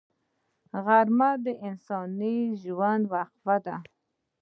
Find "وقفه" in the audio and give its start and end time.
3.13-3.55